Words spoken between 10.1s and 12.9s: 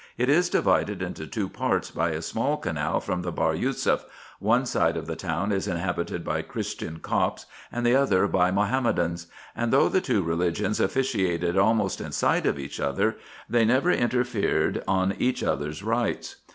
religions officiated almost in sight of each